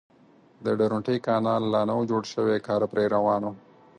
[0.65, 3.49] د درونټې کانال لا نه و جوړ شوی کار پرې روان و.